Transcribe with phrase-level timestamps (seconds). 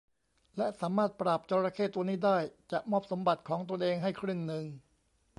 [0.57, 2.37] และสามารถปราบจระเข้ตัวนี้ได้
[2.71, 4.65] จะมอบสมบัติของตนเองให้ครึ่งหนึ่ง